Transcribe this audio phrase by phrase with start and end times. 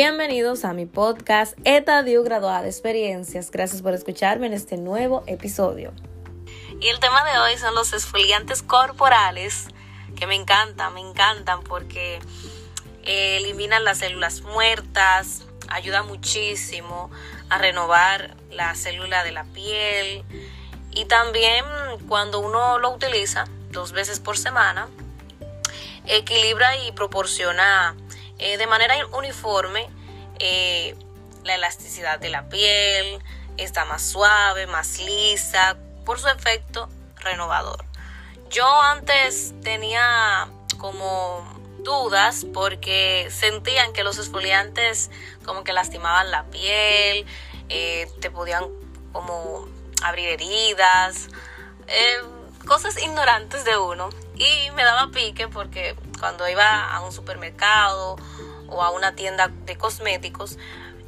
[0.00, 3.50] Bienvenidos a mi podcast Etadio Graduada Experiencias.
[3.50, 5.92] Gracias por escucharme en este nuevo episodio.
[6.80, 9.66] Y el tema de hoy son los exfoliantes corporales,
[10.14, 12.20] que me encantan, me encantan porque
[13.02, 17.10] eh, eliminan las células muertas, ayuda muchísimo
[17.48, 20.22] a renovar la célula de la piel
[20.92, 21.64] y también
[22.06, 24.86] cuando uno lo utiliza dos veces por semana,
[26.06, 27.96] equilibra y proporciona
[28.38, 29.88] eh, de manera uniforme
[30.38, 30.94] eh,
[31.44, 33.22] la elasticidad de la piel,
[33.56, 37.84] está más suave, más lisa, por su efecto renovador.
[38.50, 41.46] Yo antes tenía como
[41.80, 45.10] dudas porque sentían que los exfoliantes
[45.44, 47.26] como que lastimaban la piel,
[47.68, 48.64] eh, te podían
[49.12, 49.68] como
[50.02, 51.28] abrir heridas,
[52.66, 54.10] cosas ignorantes de uno.
[54.38, 58.16] Y me daba pique porque cuando iba a un supermercado
[58.68, 60.58] o a una tienda de cosméticos,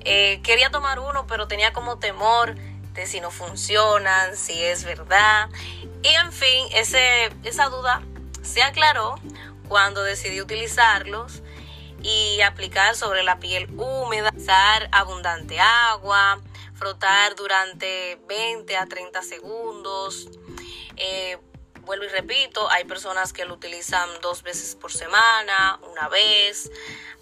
[0.00, 2.56] eh, quería tomar uno, pero tenía como temor
[2.94, 5.48] de si no funcionan, si es verdad.
[6.02, 8.02] Y en fin, ese, esa duda
[8.42, 9.14] se aclaró
[9.68, 11.42] cuando decidí utilizarlos
[12.02, 16.40] y aplicar sobre la piel húmeda, usar abundante agua,
[16.74, 20.28] frotar durante 20 a 30 segundos.
[20.96, 21.38] Eh,
[21.84, 26.70] vuelvo y repito, hay personas que lo utilizan dos veces por semana, una vez.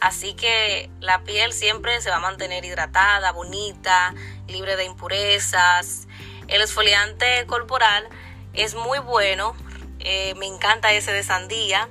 [0.00, 4.14] Así que la piel siempre se va a mantener hidratada, bonita,
[4.48, 6.06] libre de impurezas.
[6.48, 8.08] El esfoliante corporal
[8.52, 9.56] es muy bueno.
[10.00, 11.88] Eh, me encanta ese de sandía,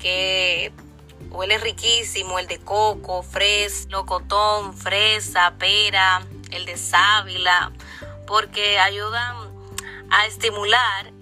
[0.00, 0.72] que
[1.30, 2.38] huele riquísimo.
[2.38, 7.72] El de coco, fres, locotón, fresa, pera, el de sábila,
[8.26, 9.36] porque ayudan
[10.10, 11.12] a estimular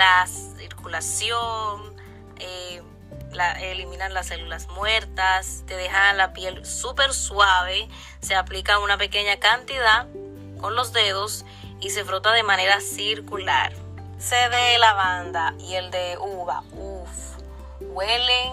[0.00, 1.94] la circulación,
[2.38, 2.82] eh,
[3.60, 7.86] eliminan las células muertas, te dejan la piel súper suave,
[8.22, 10.06] se aplica una pequeña cantidad
[10.58, 11.44] con los dedos
[11.80, 13.74] y se frota de manera circular.
[14.18, 17.36] Se de lavanda y el de uva, uff,
[17.80, 18.52] huelen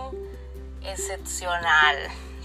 [0.84, 1.96] excepcional.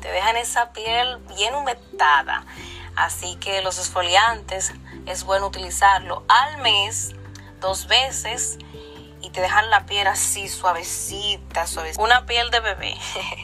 [0.00, 2.46] Te dejan esa piel bien humectada.
[2.94, 4.72] Así que los esfoliantes
[5.06, 7.16] es bueno utilizarlo al mes,
[7.60, 8.58] dos veces
[9.32, 12.02] te dejan la piel así suavecita, suavecita.
[12.02, 12.96] Una piel de bebé,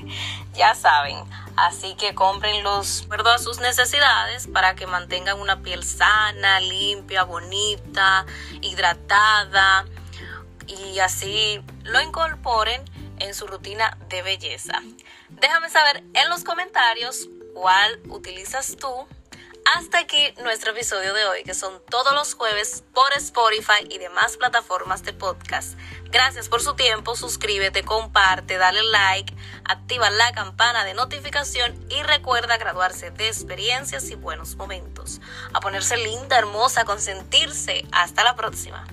[0.54, 1.16] ya saben.
[1.56, 7.24] Así que cómprenlos de acuerdo a sus necesidades para que mantengan una piel sana, limpia,
[7.24, 8.26] bonita,
[8.60, 9.86] hidratada
[10.66, 12.84] y así lo incorporen
[13.18, 14.80] en su rutina de belleza.
[15.30, 19.08] Déjame saber en los comentarios cuál utilizas tú
[19.76, 24.36] hasta aquí nuestro episodio de hoy, que son todos los jueves por Spotify y demás
[24.36, 25.78] plataformas de podcast.
[26.10, 29.34] Gracias por su tiempo, suscríbete, comparte, dale like,
[29.64, 35.20] activa la campana de notificación y recuerda graduarse de experiencias y buenos momentos.
[35.52, 37.84] A ponerse linda, hermosa, consentirse.
[37.92, 38.86] Hasta la próxima.